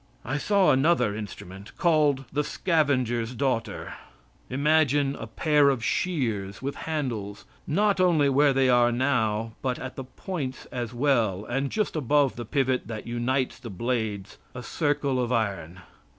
[0.25, 3.93] I saw another instrument, called the scavenger's daughter.
[4.49, 8.73] Imagine a pair of shears with handles, not only where they now
[9.29, 13.69] are, but at the points as well and just above the pivot that unites the
[13.69, 15.81] blades a circle of iron.